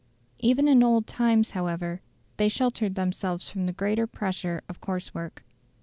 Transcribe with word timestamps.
Even 0.39 0.67
in 0.67 0.81
old 0.81 1.05
times, 1.05 1.51
however, 1.51 2.01
they 2.37 2.49
sheltered 2.49 2.95
themselves 2.95 3.51
from 3.51 3.67
the 3.67 3.71
greater 3.71 4.07
pressure 4.07 4.63
of 4.67 4.81
coarse 4.81 5.13
work. 5.13 5.45